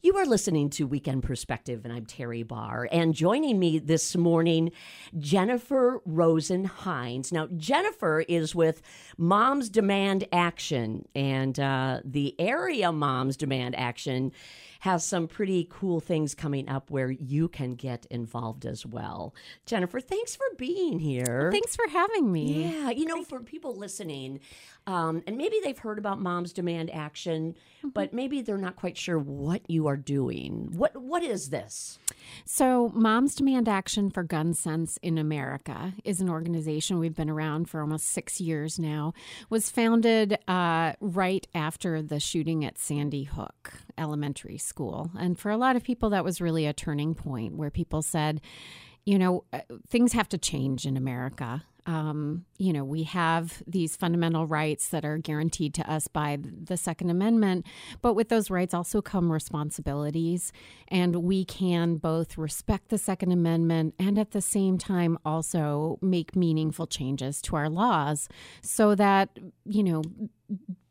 [0.00, 2.88] You are listening to Weekend Perspective, and I'm Teri Barr.
[2.92, 4.70] And joining me this morning,
[5.18, 7.32] Jennifer Rosen Heinz.
[7.32, 8.80] Now, Jennifer is with
[9.16, 14.30] Moms Demand Action, and uh, the area Moms Demand Action
[14.80, 19.34] has some pretty cool things coming up where you can get involved as well.
[19.66, 21.50] Jennifer, thanks for being here.
[21.52, 22.64] Thanks for having me.
[22.72, 24.40] Yeah, you know, for people listening,
[24.86, 27.90] um, and maybe they've heard about Moms Demand Action, Mm-hmm.
[27.90, 30.70] but maybe they're not quite sure what you are doing.
[30.72, 32.00] What What is this?
[32.44, 37.70] So, Moms Demand Action for Gun Sense in America is an organization we've been around
[37.70, 39.12] for almost six years now.
[39.48, 45.56] Was founded uh, right after the shooting at Sandy Hook Elementary School, and for a
[45.56, 48.40] lot of people, that was really a turning point where people said,
[49.04, 51.64] you know, uh, things have to change in America.
[51.86, 56.76] Um, you know, we have these fundamental rights that are guaranteed to us by the
[56.76, 57.64] Second Amendment,
[58.02, 60.52] but with those rights also come responsibilities.
[60.88, 66.36] And we can both respect the Second Amendment and at the same time also make
[66.36, 68.28] meaningful changes to our laws
[68.60, 70.02] so that, you know,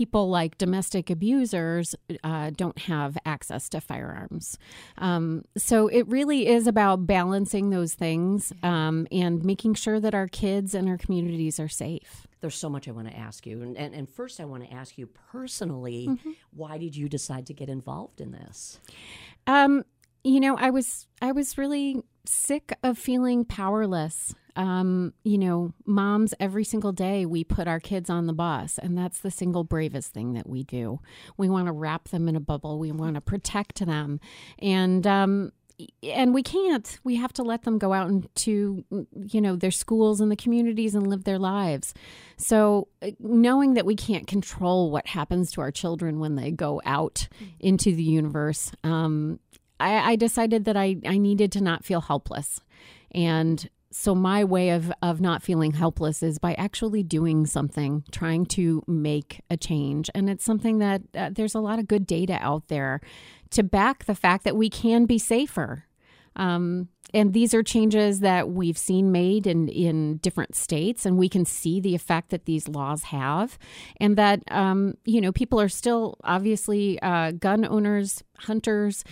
[0.00, 4.56] people like domestic abusers uh, don't have access to firearms.
[4.96, 10.26] Um, so it really is about balancing those things um, and making sure that our
[10.26, 12.26] kids and our communities are safe.
[12.40, 14.72] There's so much I want to ask you, and and, and first I want to
[14.74, 16.30] ask you personally, Mm-hmm.
[16.56, 18.80] why did you decide to get involved in this?
[19.46, 19.84] Um,
[20.24, 24.34] you know, I was I was really sick of feeling powerless.
[24.60, 28.96] Um, you know, moms every single day we put our kids on the bus, and
[28.96, 31.00] that's the single bravest thing that we do.
[31.38, 32.78] We want to wrap them in a bubble.
[32.78, 34.20] We want to protect them,
[34.58, 35.52] and um,
[36.02, 36.98] and we can't.
[37.04, 40.94] We have to let them go out into you know their schools and the communities
[40.94, 41.94] and live their lives.
[42.36, 46.82] So uh, knowing that we can't control what happens to our children when they go
[46.84, 47.28] out
[47.60, 49.40] into the universe, um,
[49.78, 52.60] I, I decided that I I needed to not feel helpless,
[53.12, 58.46] and so my way of of not feeling helpless is by actually doing something trying
[58.46, 62.38] to make a change and it's something that uh, there's a lot of good data
[62.40, 63.00] out there
[63.50, 65.86] to back the fact that we can be safer
[66.36, 71.28] um, and these are changes that we've seen made in, in different states, and we
[71.28, 73.58] can see the effect that these laws have.
[74.00, 79.04] And that, um, you know, people are still obviously uh, gun owners, hunters,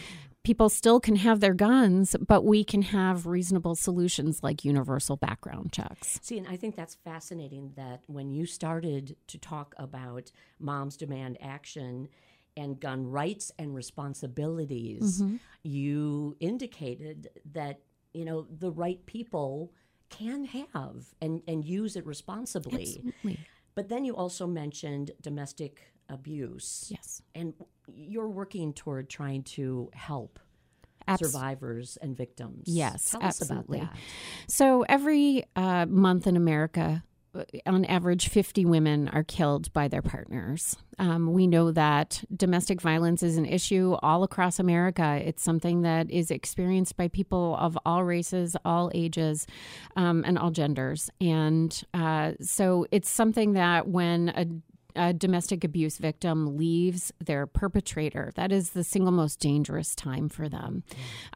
[0.48, 5.70] people still can have their guns, but we can have reasonable solutions like universal background
[5.74, 6.18] checks.
[6.22, 11.36] See, and I think that's fascinating that when you started to talk about moms demand
[11.42, 12.08] action
[12.56, 15.36] and gun rights and responsibilities, Mm-hmm.
[15.64, 17.80] you indicated that,
[18.14, 19.74] you know, the right people
[20.08, 22.84] can have and, and use it responsibly.
[22.84, 23.38] Absolutely.
[23.74, 26.88] But then you also mentioned domestic abuse.
[26.90, 27.22] Yes.
[27.34, 27.54] And
[27.92, 30.38] you're working toward trying to help
[31.16, 32.64] survivors and victims.
[32.66, 33.78] Yes, Tell absolutely.
[33.78, 34.00] us about that.
[34.52, 37.02] So every uh, month in America,
[37.34, 40.76] uh, on average, 50 women are killed by their partners.
[40.98, 45.20] Um, we know that domestic violence is an issue all across America.
[45.24, 49.46] It's something that is experienced by people of all races, all ages,
[49.96, 51.10] um, and all genders.
[51.20, 54.46] And uh, so it's something that when a
[54.98, 60.48] a domestic abuse victim leaves their perpetrator, that is the single most dangerous time for
[60.48, 60.82] them.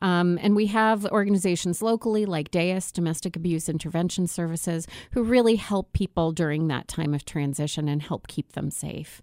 [0.03, 5.93] Um, and we have organizations locally like DAIS, Domestic Abuse Intervention Services, who really help
[5.93, 9.23] people during that time of transition and help keep them safe.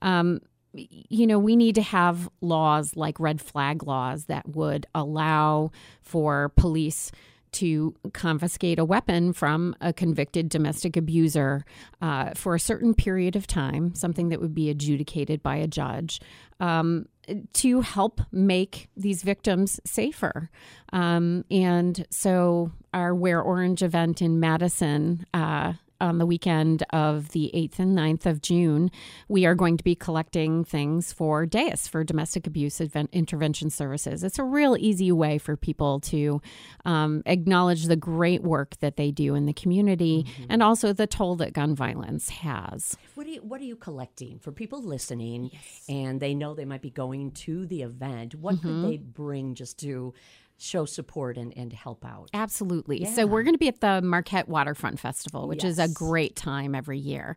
[0.00, 0.40] Um,
[0.72, 6.50] you know, we need to have laws like red flag laws that would allow for
[6.50, 7.10] police
[7.52, 11.64] to confiscate a weapon from a convicted domestic abuser
[12.00, 16.20] uh, for a certain period of time, something that would be adjudicated by a judge,
[16.60, 17.06] um,
[17.52, 20.50] to help make these victims safer.
[20.92, 25.24] Um, and so, our Wear Orange event in Madison.
[25.32, 28.90] Uh, on the weekend of the 8th and 9th of June,
[29.28, 34.24] we are going to be collecting things for DAIS, for Domestic Abuse Event Intervention Services.
[34.24, 36.40] It's a real easy way for people to
[36.84, 41.36] um, acknowledge the great work that they do in the community and also the toll
[41.36, 42.96] that gun violence has.
[43.14, 45.50] What are you What are you collecting for people listening,
[45.88, 48.34] and they know they might be going to the event?
[48.34, 48.82] What Mm-hmm.
[48.82, 50.12] could they bring just to
[50.62, 52.30] show support and, and help out?
[52.32, 53.02] Absolutely.
[53.02, 53.12] Yeah.
[53.12, 56.74] So we're going to be at the Marquette Waterfront Festival, which is a great time
[56.74, 57.36] every year.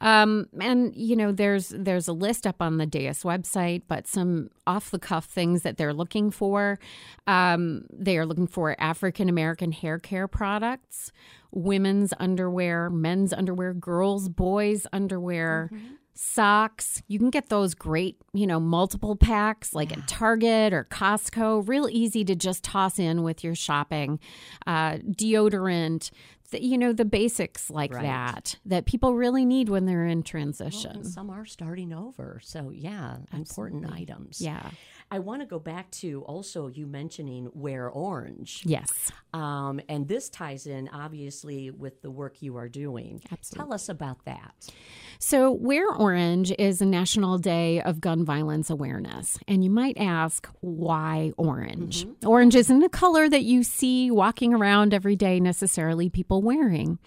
[0.00, 4.50] Um, and you know, there's there's a list up on the DAIS website, but some
[4.66, 6.78] off the cuff things that they're looking for.
[7.26, 11.12] Um, they are looking for African American hair care products,
[11.50, 15.70] women's underwear, men's underwear, girls, boys underwear.
[16.20, 17.00] Socks.
[17.06, 21.66] You can get those great, you know, multiple packs like at Target or Costco.
[21.68, 24.18] Real easy to just toss in with your shopping.
[24.66, 26.10] Uh, deodorant,
[26.50, 28.02] th- you know, the basics like Right.
[28.02, 30.90] that that people really need when they're in Well, transition.
[30.96, 32.40] and some are starting over.
[32.42, 34.40] So, yeah, important items.
[34.40, 34.70] yeah.
[35.10, 38.62] I want to go back to also you mentioning wear orange.
[38.64, 39.10] Yes.
[39.32, 43.22] Um, and this ties in obviously with the work you are doing.
[43.32, 43.64] Absolutely.
[43.64, 44.54] Tell us about that.
[45.20, 49.36] So, Wear Orange is a National Day of Gun Violence Awareness.
[49.48, 52.06] And you might ask, why orange?
[52.24, 57.00] Orange isn't a color that you see walking around every day necessarily people wearing.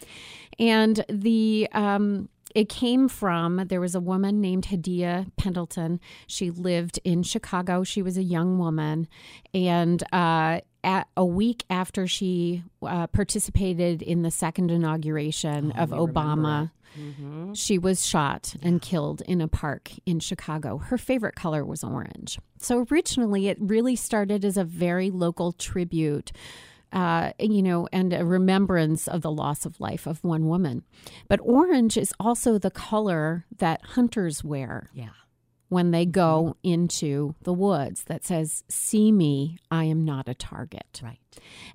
[0.59, 5.99] And the um, it came from there was a woman named Hadiya Pendleton.
[6.27, 7.83] She lived in Chicago.
[7.83, 9.07] She was a young woman,
[9.53, 16.71] and uh, at a week after she uh, participated in the second inauguration of Obama,
[16.99, 17.53] Mm-hmm.
[17.53, 20.77] she was shot and killed in a park in Chicago.
[20.77, 22.37] Her favorite color was orange.
[22.59, 26.33] So originally, it really started as a very local tribute.
[26.91, 30.83] Uh, you know, and a remembrance of the loss of life of one woman.
[31.29, 35.09] But orange is also the color that hunters wear Yeah.
[35.69, 40.99] when they go into the woods that says, See me, I am not a target.
[41.01, 41.17] Right.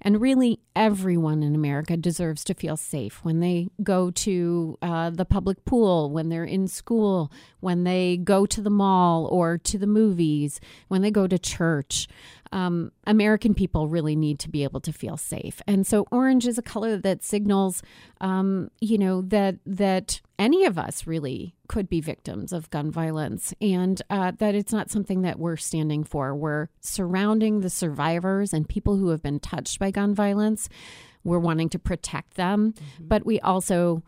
[0.02, 5.24] And really, everyone in America deserves to feel safe when they go to uh, the
[5.24, 9.86] public pool, when they're in school, when they go to the mall or to the
[9.86, 12.06] movies, when they go to church.
[12.52, 16.58] Um, American people really need to be able to feel safe, and so orange is
[16.58, 17.82] a color that signals,
[18.20, 23.54] um, you know, that that any of us really could be victims of gun violence,
[23.60, 26.34] and uh, that it's not something that we're standing for.
[26.34, 30.69] We're surrounding the survivors and people who have been touched by gun violence.
[31.25, 34.02] We're wanting to protect them, but we also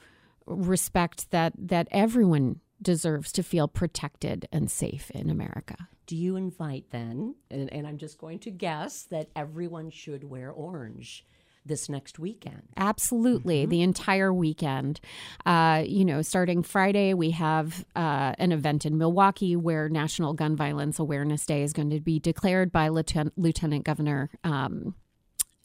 [0.47, 5.89] respect that that everyone deserves to feel protected and safe in America.
[6.09, 10.51] Do you invite then, and, and I'm just going to guess that everyone should wear
[10.51, 11.27] orange
[11.67, 12.63] this next weekend?
[12.79, 15.01] Absolutely, the entire weekend.
[15.45, 20.57] Uh, you know, starting Friday, we have uh, an event in Milwaukee where National Gun
[20.57, 24.31] Violence Awareness Day is going to be declared by Lieutenant, Lieutenant Governor.
[24.45, 24.95] Um,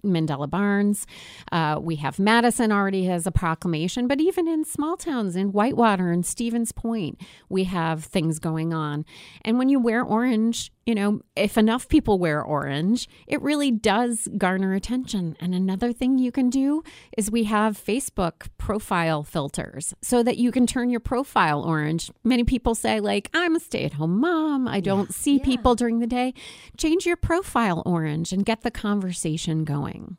[0.04, 1.08] Mandela Barnes.
[1.52, 6.12] Uh, we have Madison already has a proclamation, but even in small towns in Whitewater
[6.12, 9.06] and Stevens Point, we have things going on.
[9.44, 14.28] And when you wear orange, you know, if enough people wear orange, it really does
[14.38, 15.38] garner attention.
[15.40, 16.84] And another thing you can do
[17.18, 22.12] is we have Facebook profile filters so that you can turn your profile orange.
[22.24, 25.46] Many people say, like, I'm a stay at home mom, I don't see yeah.
[25.46, 26.34] people during the day.
[26.78, 30.18] Change your profile orange and get the conversation going.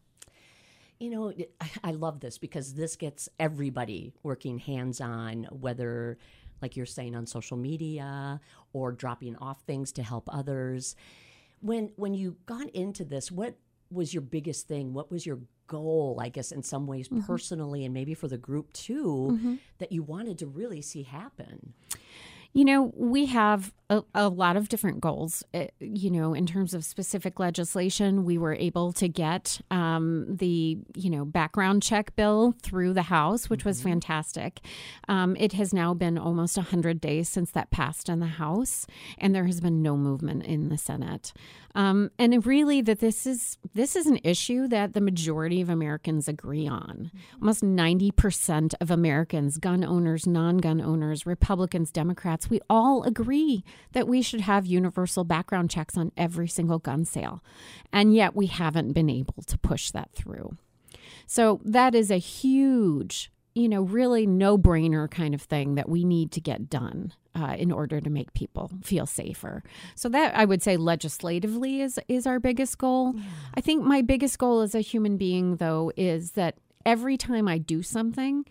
[0.99, 6.17] You know, I- I love this because this gets everybody working hands on, whether,
[6.65, 8.41] like you're saying, on social media
[8.73, 10.97] or dropping off things to help others.
[11.61, 13.57] When when you got into this, what
[13.91, 14.95] was your biggest thing?
[14.95, 16.19] What was your goal?
[16.23, 17.27] I guess in some ways, mm-hmm.
[17.27, 19.55] personally, and maybe for the group too, mm-hmm.
[19.77, 21.75] that you wanted to really see happen.
[22.55, 25.45] You know, we have a, a lot of different goals.
[25.53, 30.79] Uh, you know, in terms of specific legislation, we were able to get um, the
[30.95, 34.61] you know background check bill through the House, which was fantastic.
[35.09, 38.87] Um, it has now been almost hundred days since that passed in the House,
[39.19, 41.33] and there has been no movement in the Senate.
[41.75, 45.69] Um, and it really, that this is this is an issue that the majority of
[45.69, 47.11] Americans agree on.
[47.41, 54.09] Almost ninety percent of Americans, gun owners, non-gun owners, Republicans, Democrats, we all agree that
[54.09, 57.43] we should have universal background checks on every single gun sale,
[57.93, 60.57] and yet we haven't been able to push that through.
[61.27, 66.05] So that is a huge, you know, really no brainer kind of thing that we
[66.05, 69.63] need to get done uh, in order to make people feel safer.
[69.95, 73.15] So that I would say legislatively is is our biggest goal.
[73.55, 77.59] I think my biggest goal as a human being though is that every time I
[77.59, 78.45] do something,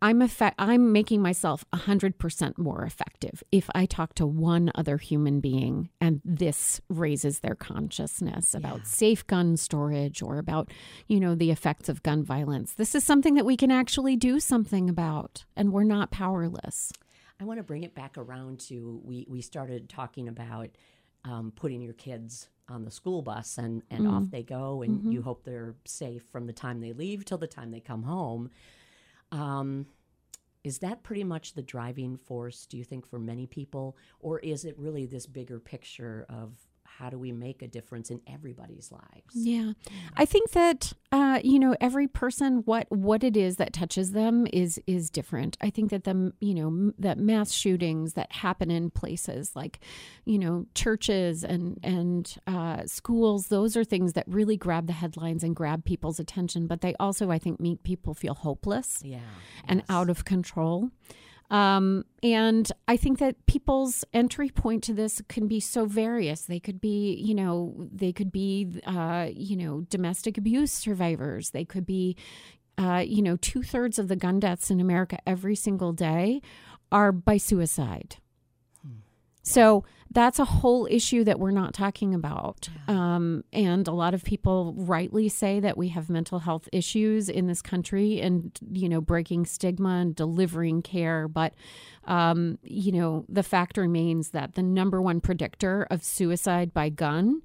[0.00, 5.40] I'm effect- I'm making myself 100% more effective if I talk to one other human
[5.40, 10.70] being and this raises their consciousness about safe gun storage or about,
[11.08, 12.72] you know, the effects of gun violence.
[12.74, 16.92] This is something that we can actually do something about and we're not powerless.
[17.40, 20.68] I want to bring it back around to we we started talking about
[21.24, 25.22] um, putting your kids on the school bus and and off they go and you
[25.22, 28.50] hope they're safe from the time they leave till the time they come home.
[29.32, 29.86] Um,
[30.64, 32.66] is that pretty much the driving force?
[32.66, 36.67] Do you think for many people, or is it really this bigger picture of
[36.98, 39.34] how do we make a difference in everybody's lives?
[39.34, 39.72] Yeah,
[40.16, 44.46] I think that uh, you know every person what what it is that touches them
[44.52, 45.56] is is different.
[45.60, 49.78] I think that the you know that mass shootings that happen in places like
[50.24, 55.44] you know churches and and uh, schools, those are things that really grab the headlines
[55.44, 56.66] and grab people's attention.
[56.66, 59.20] But they also, I think, make people feel hopeless Yeah.
[59.66, 60.90] and out of control.
[61.50, 66.42] Um, and I think that people's entry point to this can be so various.
[66.42, 71.50] They could be, you know, they could be, uh, you know, domestic abuse survivors.
[71.50, 72.16] They could be,
[72.76, 76.42] uh, you know, two thirds of the gun deaths in America every single day
[76.92, 78.16] are by suicide.
[79.48, 82.68] So that's a whole issue that we're not talking about.
[82.86, 87.46] Um, and a lot of people rightly say that we have mental health issues in
[87.46, 91.28] this country and, you know, breaking stigma and delivering care.
[91.28, 91.54] But,
[92.04, 97.42] um, you know, the fact remains that the number one predictor of suicide by gun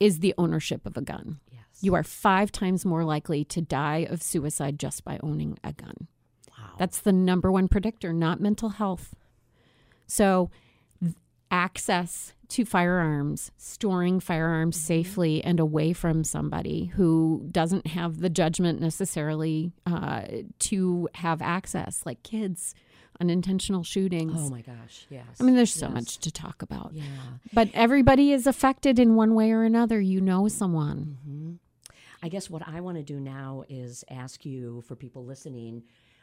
[0.00, 1.38] is the ownership of a gun.
[1.52, 1.62] Yes.
[1.80, 6.08] You are five times more likely to die of suicide just by owning a gun.
[6.50, 6.74] wow.
[6.78, 9.14] That's the number one predictor, not mental health.
[10.08, 10.50] So,
[11.52, 18.80] access to firearms, storing firearms safely and away from somebody who doesn't have the judgment
[18.80, 20.22] necessarily uh,
[20.58, 22.74] to have access, like kids,
[23.20, 24.32] unintentional shootings.
[24.36, 25.06] oh my gosh.
[25.10, 25.24] Yes.
[25.40, 25.94] I mean, there's so Yes.
[25.94, 26.90] much to talk about.
[26.92, 27.04] Yeah.
[27.52, 30.00] But everybody is affected in one way or another.
[30.00, 31.18] You know someone.
[31.24, 31.52] hmm
[32.24, 35.82] I guess what I want to do now is ask you for people listening,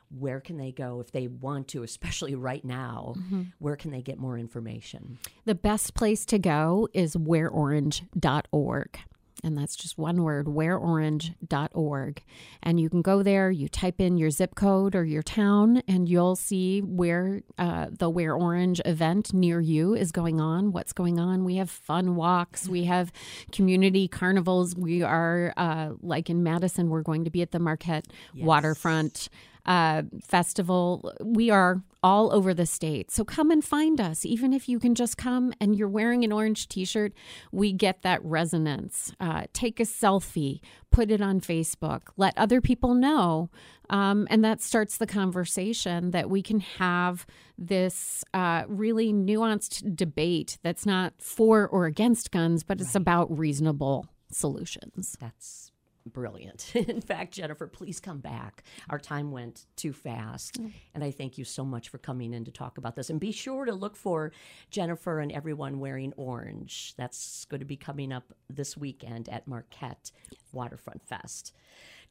[0.09, 3.15] where can they go if they want to, especially right now?
[3.59, 5.19] Where can they get more information?
[5.45, 8.99] The best place to go is wearorange.org.
[9.41, 12.23] And that's just one word, wearorange.org.
[12.61, 16.09] And you can go there, you type in your zip code or your town, and
[16.09, 21.19] you'll see where uh, the Wear Orange event near you is going on, what's going
[21.19, 21.45] on.
[21.45, 23.13] We have fun walks, we have
[23.51, 24.75] community carnivals.
[24.75, 28.45] We are, uh, like in Madison, we're going to be at the Marquette Yes.
[28.45, 29.29] Waterfront
[29.65, 31.13] uh, Festival.
[31.23, 33.11] We are all over the state.
[33.11, 34.25] So come and find us.
[34.25, 37.13] Even if you can just come and you're wearing an orange t shirt,
[37.51, 39.13] we get that resonance.
[39.19, 40.61] Uh, take a selfie,
[40.91, 43.49] put it on Facebook, let other people know.
[43.89, 47.25] Um, and that starts the conversation that we can have
[47.57, 54.07] this uh, really nuanced debate that's not for or against guns, but it's about reasonable
[54.31, 55.17] solutions.
[55.19, 55.68] That's
[56.05, 56.71] brilliant.
[56.75, 58.63] In fact, Jennifer, please come back.
[58.89, 60.61] Our time went too fast.
[60.61, 60.71] Mm.
[60.95, 63.09] And I thank you so much for coming in to talk about this.
[63.09, 64.31] And be sure to look for
[64.71, 66.93] Jennifer and everyone wearing orange.
[66.97, 70.11] That's going to be coming up this weekend at Marquette
[70.51, 71.53] Waterfront Fest.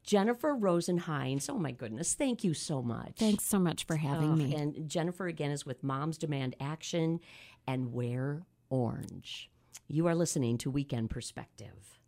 [0.01, 3.17] Jennifer Rosen Heinz, oh my goodness, thank you so much.
[3.17, 4.55] Thanks so much for having Oh, me.
[4.55, 7.19] And Jennifer again is with Moms Demand Action
[7.67, 9.49] and Wear Orange.
[9.89, 11.98] You are listening to Weekend Perspective.